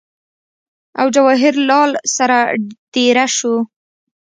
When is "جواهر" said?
1.15-1.53